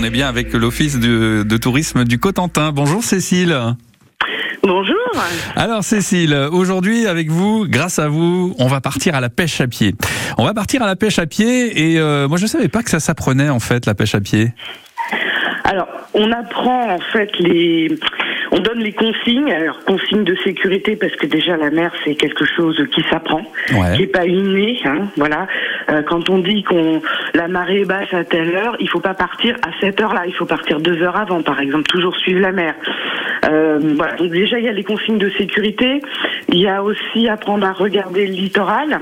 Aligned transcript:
on 0.00 0.02
est 0.02 0.10
bien 0.10 0.28
avec 0.28 0.54
l'Office 0.54 0.98
de, 0.98 1.42
de 1.42 1.56
tourisme 1.58 2.04
du 2.04 2.18
Cotentin. 2.18 2.72
Bonjour 2.72 3.04
Cécile. 3.04 3.54
Bonjour. 4.62 4.96
Alors 5.56 5.84
Cécile, 5.84 6.34
aujourd'hui 6.52 7.06
avec 7.06 7.28
vous, 7.28 7.66
grâce 7.68 7.98
à 7.98 8.08
vous, 8.08 8.54
on 8.58 8.66
va 8.66 8.80
partir 8.80 9.14
à 9.14 9.20
la 9.20 9.28
pêche 9.28 9.60
à 9.60 9.66
pied. 9.66 9.94
On 10.38 10.46
va 10.46 10.54
partir 10.54 10.82
à 10.82 10.86
la 10.86 10.96
pêche 10.96 11.18
à 11.18 11.26
pied 11.26 11.92
et 11.92 11.98
euh, 11.98 12.28
moi 12.28 12.38
je 12.38 12.46
savais 12.46 12.68
pas 12.68 12.82
que 12.82 12.88
ça 12.88 12.98
s'apprenait 12.98 13.50
en 13.50 13.60
fait 13.60 13.84
la 13.84 13.94
pêche 13.94 14.14
à 14.14 14.20
pied. 14.20 14.52
Alors, 15.64 15.88
on 16.14 16.32
apprend 16.32 16.94
en 16.94 17.00
fait 17.12 17.30
les 17.38 17.88
on 18.52 18.58
donne 18.58 18.80
les 18.80 18.92
consignes, 18.92 19.52
alors 19.52 19.80
consignes 19.84 20.24
de 20.24 20.34
sécurité 20.44 20.96
parce 20.96 21.14
que 21.16 21.26
déjà 21.26 21.56
la 21.56 21.70
mer 21.70 21.92
c'est 22.04 22.14
quelque 22.14 22.44
chose 22.44 22.82
qui 22.92 23.02
s'apprend, 23.10 23.42
Ouais. 23.72 23.96
qui 23.96 24.02
est 24.04 24.06
pas 24.12 24.26
inné. 24.26 24.78
Hein, 24.84 25.08
voilà. 25.16 25.46
Euh, 25.90 26.02
quand 26.02 26.28
on 26.30 26.38
dit 26.38 26.62
qu'on 26.64 27.00
la 27.34 27.48
marée 27.48 27.82
est 27.82 27.84
basse 27.84 28.12
à 28.12 28.24
telle 28.24 28.54
heure, 28.56 28.76
il 28.80 28.88
faut 28.88 29.00
pas 29.00 29.14
partir 29.14 29.56
à 29.66 29.70
cette 29.80 30.00
heure-là, 30.00 30.22
il 30.26 30.34
faut 30.34 30.46
partir 30.46 30.80
deux 30.80 31.00
heures 31.02 31.16
avant, 31.16 31.42
par 31.42 31.60
exemple, 31.60 31.84
toujours 31.88 32.16
suivre 32.16 32.40
la 32.40 32.52
mer. 32.52 32.74
Euh, 33.48 33.78
voilà. 33.96 34.14
Donc 34.14 34.30
déjà 34.30 34.58
il 34.58 34.64
y 34.64 34.68
a 34.68 34.72
les 34.72 34.84
consignes 34.84 35.18
de 35.18 35.30
sécurité. 35.30 36.00
Il 36.48 36.58
y 36.58 36.68
a 36.68 36.82
aussi 36.82 37.28
apprendre 37.28 37.66
à 37.66 37.72
regarder 37.72 38.26
le 38.26 38.32
littoral. 38.32 38.98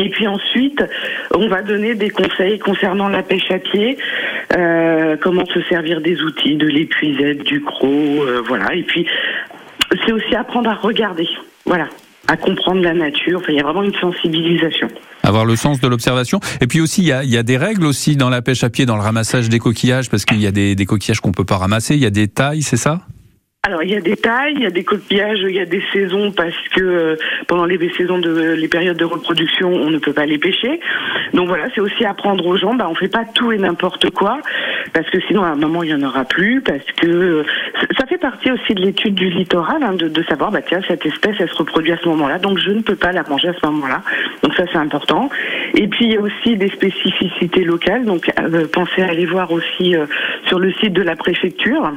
Et 0.00 0.10
puis 0.10 0.28
ensuite, 0.28 0.80
on 1.34 1.48
va 1.48 1.62
donner 1.62 1.96
des 1.96 2.10
conseils 2.10 2.60
concernant 2.60 3.08
la 3.08 3.24
pêche 3.24 3.50
à 3.50 3.58
pied, 3.58 3.98
euh, 4.56 5.16
comment 5.20 5.44
se 5.46 5.60
servir 5.68 6.00
des 6.00 6.20
outils, 6.22 6.56
de 6.56 6.66
l'épuisette, 6.66 7.42
du 7.44 7.60
croc, 7.62 7.88
euh, 7.88 8.42
voilà. 8.46 8.74
Et 8.74 8.82
puis, 8.82 9.06
c'est 10.04 10.12
aussi 10.12 10.34
apprendre 10.34 10.70
à 10.70 10.74
regarder, 10.74 11.28
voilà, 11.66 11.88
à 12.26 12.36
comprendre 12.36 12.82
la 12.82 12.94
nature. 12.94 13.40
Enfin, 13.40 13.52
il 13.52 13.56
y 13.56 13.60
a 13.60 13.64
vraiment 13.64 13.82
une 13.82 13.94
sensibilisation. 13.94 14.88
Avoir 15.22 15.44
le 15.44 15.56
sens 15.56 15.80
de 15.80 15.88
l'observation. 15.88 16.40
Et 16.60 16.66
puis 16.66 16.80
aussi, 16.80 17.02
il 17.02 17.08
y, 17.08 17.12
a, 17.12 17.24
il 17.24 17.30
y 17.30 17.36
a 17.36 17.42
des 17.42 17.56
règles 17.56 17.84
aussi 17.84 18.16
dans 18.16 18.30
la 18.30 18.40
pêche 18.40 18.64
à 18.64 18.70
pied, 18.70 18.86
dans 18.86 18.96
le 18.96 19.02
ramassage 19.02 19.48
des 19.48 19.58
coquillages, 19.58 20.08
parce 20.08 20.24
qu'il 20.24 20.40
y 20.40 20.46
a 20.46 20.52
des, 20.52 20.74
des 20.74 20.86
coquillages 20.86 21.20
qu'on 21.20 21.32
peut 21.32 21.44
pas 21.44 21.56
ramasser. 21.56 21.94
Il 21.94 22.00
y 22.00 22.06
a 22.06 22.10
des 22.10 22.28
tailles, 22.28 22.62
c'est 22.62 22.76
ça? 22.76 23.00
Alors, 23.68 23.82
il 23.82 23.90
y 23.90 23.96
a 23.96 24.00
des 24.00 24.16
tailles, 24.16 24.54
il 24.56 24.62
y 24.62 24.66
a 24.66 24.70
des 24.70 24.82
coquillages, 24.82 25.40
il 25.42 25.54
y 25.54 25.60
a 25.60 25.66
des 25.66 25.82
saisons 25.92 26.32
parce 26.32 26.56
que 26.74 26.80
euh, 26.80 27.16
pendant 27.48 27.66
les 27.66 27.76
saisons 27.98 28.18
de 28.18 28.54
les 28.54 28.66
périodes 28.66 28.96
de 28.96 29.04
reproduction, 29.04 29.68
on 29.68 29.90
ne 29.90 29.98
peut 29.98 30.14
pas 30.14 30.24
les 30.24 30.38
pêcher. 30.38 30.80
Donc 31.34 31.48
voilà, 31.48 31.64
c'est 31.74 31.82
aussi 31.82 32.02
apprendre 32.06 32.46
aux 32.46 32.56
gens, 32.56 32.74
bah 32.74 32.86
on 32.88 32.94
fait 32.94 33.08
pas 33.08 33.26
tout 33.34 33.52
et 33.52 33.58
n'importe 33.58 34.08
quoi 34.08 34.40
parce 34.94 35.10
que 35.10 35.20
sinon 35.26 35.42
à 35.42 35.48
un 35.48 35.54
moment 35.54 35.82
il 35.82 35.90
y 35.90 35.94
en 35.94 36.02
aura 36.02 36.24
plus 36.24 36.62
parce 36.62 36.84
que 36.96 37.06
euh, 37.06 37.44
ça 37.98 38.06
fait 38.06 38.16
partie 38.16 38.50
aussi 38.50 38.74
de 38.74 38.80
l'étude 38.80 39.14
du 39.14 39.28
littoral 39.28 39.82
hein, 39.82 39.92
de, 39.92 40.08
de 40.08 40.22
savoir 40.24 40.50
bah 40.50 40.62
tiens 40.62 40.80
cette 40.88 41.04
espèce 41.04 41.36
elle 41.38 41.50
se 41.50 41.56
reproduit 41.56 41.92
à 41.92 41.98
ce 41.98 42.08
moment-là 42.08 42.38
donc 42.38 42.58
je 42.58 42.70
ne 42.70 42.80
peux 42.80 42.96
pas 42.96 43.12
la 43.12 43.22
manger 43.22 43.48
à 43.48 43.52
ce 43.52 43.66
moment-là. 43.66 44.02
Donc 44.42 44.54
ça 44.54 44.64
c'est 44.72 44.78
important. 44.78 45.28
Et 45.74 45.88
puis 45.88 46.06
il 46.06 46.12
y 46.12 46.16
a 46.16 46.20
aussi 46.20 46.56
des 46.56 46.70
spécificités 46.70 47.64
locales 47.64 48.06
donc 48.06 48.30
euh, 48.40 48.66
pensez 48.72 49.02
à 49.02 49.08
aller 49.08 49.26
voir 49.26 49.52
aussi 49.52 49.94
euh, 49.94 50.06
sur 50.46 50.58
le 50.58 50.72
site 50.72 50.94
de 50.94 51.02
la 51.02 51.16
préfecture. 51.16 51.92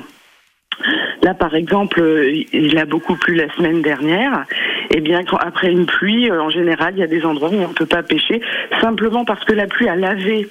Là, 1.24 1.34
par 1.34 1.56
exemple, 1.56 2.02
euh, 2.02 2.44
il 2.52 2.78
a 2.78 2.86
beaucoup 2.86 3.16
plu 3.16 3.36
la 3.36 3.52
semaine 3.56 3.82
dernière. 3.82 4.46
Eh 4.90 5.02
bien, 5.02 5.24
après 5.40 5.72
une 5.72 5.86
pluie, 5.86 6.30
euh, 6.30 6.42
en 6.42 6.50
général, 6.50 6.94
il 6.96 7.00
y 7.00 7.04
a 7.04 7.08
des 7.08 7.26
endroits 7.26 7.50
où 7.50 7.56
on 7.56 7.70
ne 7.70 7.74
peut 7.74 7.86
pas 7.86 8.04
pêcher, 8.04 8.42
simplement 8.82 9.24
parce 9.24 9.44
que 9.46 9.54
la 9.54 9.68
pluie 9.68 9.88
a 9.88 9.96
lavé 9.96 10.48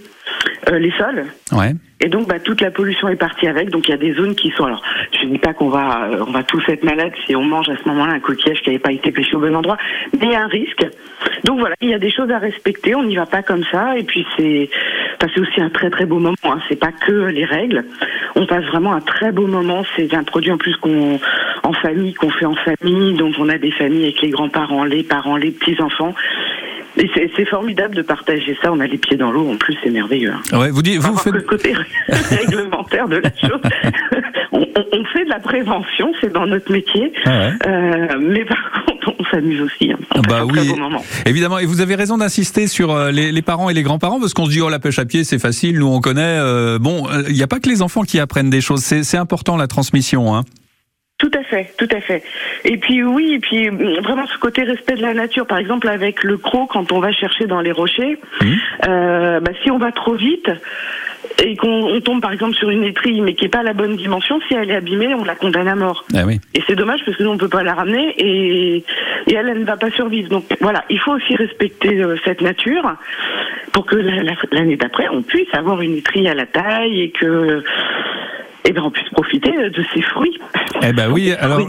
euh, 0.70 0.78
les 0.78 0.92
sols. 0.92 1.26
Ouais. 1.52 1.72
Et 2.00 2.08
donc, 2.08 2.28
bah, 2.28 2.38
toute 2.38 2.60
la 2.60 2.70
pollution 2.70 3.08
est 3.08 3.16
partie 3.16 3.46
avec. 3.46 3.70
Donc, 3.70 3.88
il 3.88 3.90
y 3.90 3.94
a 3.94 3.98
des 3.98 4.14
zones 4.14 4.34
qui 4.34 4.50
sont. 4.50 4.64
Alors, 4.64 4.82
je 5.12 5.26
ne 5.26 5.32
dis 5.32 5.38
pas 5.38 5.52
qu'on 5.52 5.68
va, 5.68 6.08
on 6.26 6.30
va 6.30 6.42
tous 6.42 6.62
être 6.68 6.84
malades 6.84 7.12
si 7.26 7.36
on 7.36 7.44
mange 7.44 7.68
à 7.68 7.76
ce 7.76 7.88
moment-là 7.88 8.14
un 8.14 8.20
coquillage 8.20 8.62
qui 8.62 8.70
n'avait 8.70 8.78
pas 8.78 8.92
été 8.92 9.12
pêché 9.12 9.36
au 9.36 9.40
bon 9.40 9.54
endroit, 9.54 9.76
mais 10.14 10.26
il 10.26 10.30
y 10.30 10.34
a 10.34 10.42
un 10.42 10.48
risque. 10.48 10.86
Donc 11.44 11.58
voilà, 11.60 11.74
il 11.80 11.90
y 11.90 11.94
a 11.94 11.98
des 11.98 12.10
choses 12.10 12.30
à 12.30 12.38
respecter. 12.38 12.94
On 12.94 13.02
n'y 13.02 13.16
va 13.16 13.26
pas 13.26 13.42
comme 13.42 13.64
ça. 13.70 13.98
Et 13.98 14.04
puis 14.04 14.26
c'est, 14.36 14.70
c'est 15.34 15.40
aussi 15.40 15.60
un 15.60 15.70
très 15.70 15.90
très 15.90 16.06
beau 16.06 16.18
moment. 16.18 16.34
Hein. 16.44 16.58
C'est 16.68 16.78
pas 16.78 16.92
que 16.92 17.12
les 17.26 17.44
règles. 17.44 17.84
On 18.36 18.46
passe 18.46 18.64
vraiment 18.66 18.92
un 18.92 19.00
très 19.00 19.32
beau 19.32 19.46
moment. 19.46 19.82
C'est 19.96 20.12
un 20.14 20.22
produit 20.24 20.50
en 20.52 20.58
plus 20.58 20.76
qu'on, 20.76 21.18
en 21.62 21.72
famille, 21.74 22.14
qu'on 22.14 22.30
fait 22.30 22.46
en 22.46 22.54
famille. 22.54 23.14
Donc 23.14 23.34
on 23.38 23.48
a 23.48 23.58
des 23.58 23.70
familles 23.72 24.04
avec 24.04 24.22
les 24.22 24.30
grands-parents, 24.30 24.84
les 24.84 25.02
parents, 25.02 25.36
les 25.36 25.50
petits 25.50 25.80
enfants. 25.82 26.14
Et 26.96 27.08
c'est, 27.14 27.30
c'est 27.36 27.44
formidable 27.44 27.94
de 27.94 28.02
partager 28.02 28.56
ça. 28.62 28.72
On 28.72 28.80
a 28.80 28.86
les 28.86 28.98
pieds 28.98 29.16
dans 29.16 29.30
l'eau. 29.30 29.48
En 29.48 29.56
plus, 29.56 29.76
c'est 29.82 29.90
merveilleux. 29.90 30.32
hein. 30.52 30.58
Ouais, 30.58 30.70
vous 30.70 30.82
dites, 30.82 30.98
vous 31.00 31.16
faites. 31.16 31.32
que 31.32 31.38
le 31.38 31.44
côté 31.44 31.72
réglementaire 32.08 33.08
de 33.08 33.16
la 33.16 33.30
chose. 33.40 33.60
on, 34.52 34.60
on- 34.62 34.84
on 34.92 35.04
fait 35.06 35.19
de 35.30 35.34
la 35.34 35.40
prévention, 35.40 36.12
c'est 36.20 36.32
dans 36.32 36.46
notre 36.46 36.70
métier. 36.72 37.12
Ah 37.24 37.30
ouais. 37.30 37.52
Euh, 37.66 38.18
mais 38.20 38.44
par 38.44 38.58
contre, 38.86 39.14
on 39.18 39.24
s'amuse 39.30 39.60
aussi. 39.62 39.92
hein. 39.92 39.98
On 40.16 40.20
Bah 40.22 40.40
un 40.42 40.46
très 40.48 40.60
oui. 40.62 40.74
moment. 40.78 41.02
Évidemment, 41.26 41.58
et 41.58 41.66
vous 41.66 41.80
avez 41.80 41.94
raison 41.94 42.18
d'insister 42.18 42.66
sur 42.66 42.90
euh, 42.92 43.10
les, 43.10 43.30
les 43.32 43.42
parents 43.42 43.70
et 43.70 43.74
les 43.74 43.82
grands-parents, 43.82 44.18
parce 44.20 44.34
qu'on 44.34 44.46
se 44.46 44.50
dit, 44.50 44.60
oh, 44.60 44.68
la 44.68 44.78
pêche 44.80 44.98
à 44.98 45.04
pied, 45.04 45.24
c'est 45.24 45.38
facile, 45.38 45.78
nous 45.78 45.86
on 45.88 46.00
connaît. 46.00 46.20
euh, 46.40 46.78
bon, 46.80 47.06
il 47.28 47.34
n'y 47.34 47.42
a 47.42 47.46
pas 47.46 47.60
que 47.60 47.68
les 47.68 47.80
enfants 47.82 48.02
qui 48.02 48.18
apprennent 48.20 48.50
des 48.50 48.60
choses, 48.60 48.80
c'est 48.82 49.16
important 49.16 49.56
la 49.56 49.66
transmission. 49.68 50.34
Hein. 50.34 50.42
Tout 51.18 51.30
à 51.38 51.42
fait, 51.42 51.70
tout 51.76 51.88
à 51.94 52.00
fait. 52.00 52.22
Et 52.64 52.78
puis 52.78 53.04
oui, 53.04 53.34
et 53.34 53.38
puis 53.40 53.68
vraiment 53.68 54.26
ce 54.26 54.38
côté 54.38 54.62
respect 54.62 54.94
de 54.94 55.02
la 55.02 55.12
nature. 55.12 55.46
Par 55.46 55.58
exemple, 55.58 55.86
avec 55.88 56.24
le 56.24 56.38
croc, 56.38 56.70
quand 56.72 56.92
on 56.92 56.98
va 57.00 57.12
chercher 57.12 57.46
dans 57.46 57.60
les 57.60 57.72
rochers, 57.72 58.18
euh, 58.88 59.38
bah, 59.40 59.50
si 59.62 59.70
on 59.70 59.76
va 59.76 59.92
trop 59.92 60.14
vite 60.14 60.50
et 61.42 61.56
qu'on 61.56 61.84
on 61.94 62.00
tombe 62.00 62.20
par 62.20 62.32
exemple 62.32 62.54
sur 62.54 62.70
une 62.70 62.84
étrille, 62.84 63.20
mais 63.20 63.34
qui 63.34 63.44
est 63.46 63.48
pas 63.48 63.62
la 63.62 63.72
bonne 63.72 63.96
dimension, 63.96 64.40
si 64.48 64.54
elle 64.54 64.70
est 64.70 64.74
abîmée, 64.76 65.14
on 65.14 65.24
la 65.24 65.34
condamne 65.34 65.68
à 65.68 65.74
mort. 65.74 66.04
Ah 66.14 66.24
oui. 66.26 66.40
Et 66.54 66.62
c'est 66.66 66.76
dommage 66.76 67.00
parce 67.04 67.16
que 67.16 67.22
nous 67.22 67.30
on 67.30 67.36
peut 67.38 67.48
pas 67.48 67.62
la 67.62 67.74
ramener 67.74 68.14
et, 68.18 68.76
et 69.26 69.34
elle, 69.34 69.48
elle 69.48 69.60
ne 69.60 69.64
va 69.66 69.76
pas 69.76 69.90
survivre. 69.90 70.28
Donc 70.28 70.44
voilà, 70.60 70.84
il 70.90 70.98
faut 70.98 71.12
aussi 71.12 71.34
respecter 71.36 72.00
euh, 72.02 72.16
cette 72.24 72.40
nature 72.40 72.94
pour 73.72 73.86
que 73.86 73.96
la- 73.96 74.22
la- 74.22 74.34
l'année 74.52 74.76
d'après 74.76 75.08
on 75.08 75.22
puisse 75.22 75.52
avoir 75.54 75.80
une 75.82 75.96
étrille 75.96 76.28
à 76.28 76.34
la 76.34 76.46
taille 76.46 77.00
et 77.02 77.10
que 77.10 77.62
eh 78.64 78.72
ben 78.72 78.82
on 78.82 78.90
puisse 78.90 79.08
profiter 79.10 79.50
de 79.50 79.84
ses 79.94 80.02
fruits. 80.02 80.38
Eh 80.82 80.92
ben 80.92 81.10
oui, 81.10 81.32
alors 81.40 81.60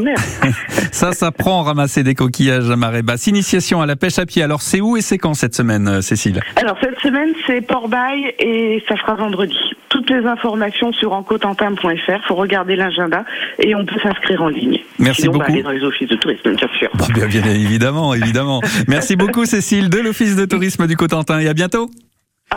ça, 0.92 1.14
ça 1.14 1.32
prend 1.32 1.64
ramasser 1.64 2.04
des 2.04 2.16
coquillages 2.16 2.70
à 2.70 2.76
marée 2.76 3.02
basse. 3.02 3.28
Initiation 3.28 3.82
à 3.82 3.86
la 3.86 3.96
pêche 3.96 4.20
à 4.20 4.26
pied. 4.26 4.44
Alors 4.44 4.62
c'est 4.62 4.82
où 4.82 4.98
et 4.98 5.02
c'est 5.02 5.18
quand 5.18 5.34
cette 5.34 5.56
semaine, 5.56 5.88
euh, 5.88 6.02
Cécile? 6.02 6.42
Alors 6.56 6.78
cette 6.82 7.00
semaine 7.00 7.30
c'est 7.48 7.62
Port-Bail 7.62 8.34
et 8.40 8.84
ça 8.88 8.96
sera 8.98 9.16
vendredi. 9.16 9.58
Toutes 9.90 10.10
les 10.10 10.26
informations 10.26 10.94
sur 10.94 11.14
encotentin.fr, 11.14 12.28
faut 12.28 12.36
regarder 12.36 12.76
l'agenda 12.76 13.26
et 13.60 13.76
on 13.76 13.86
peut 13.86 14.00
s'inscrire 14.02 14.42
en 14.42 14.48
ligne. 14.48 14.80
Merci 15.00 15.24
Sinon, 15.24 15.34
bah, 15.34 15.40
beaucoup. 15.40 15.52
aller 15.52 15.64
dans 15.64 15.72
les 15.72 15.84
offices 15.84 16.08
de 16.08 16.16
tourisme, 16.16 16.56
bien 16.56 16.68
sûr. 16.78 16.90
Bah, 16.94 17.06
bien, 17.14 17.28
bien 17.28 17.46
évidemment, 17.46 18.14
évidemment. 18.14 18.62
Merci 18.88 19.16
beaucoup, 19.16 19.46
Cécile, 19.46 19.90
de 19.90 20.00
l'Office 20.00 20.36
de 20.36 20.46
tourisme 20.46 20.88
du 20.88 20.96
Cotentin, 20.96 21.40
et 21.40 21.48
à 21.48 21.54
bientôt. 21.54 21.90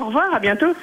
Au 0.00 0.06
revoir, 0.06 0.34
à 0.34 0.40
bientôt. 0.40 0.74